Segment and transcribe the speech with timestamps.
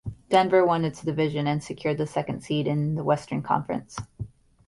[0.29, 3.97] Denver won its division and secured the second seed in the Western Conference.